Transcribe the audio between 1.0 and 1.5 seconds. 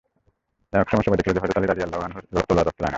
সবাই দেখল যে